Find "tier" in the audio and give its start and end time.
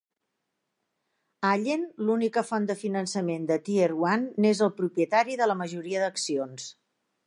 3.69-3.93